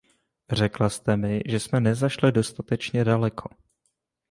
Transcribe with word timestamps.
Řekla 0.51 0.89
jste 0.89 1.17
mi, 1.17 1.41
že 1.47 1.59
jsme 1.59 1.79
nezašli 1.79 2.31
dostatečně 2.31 3.03
daleko. 3.03 3.49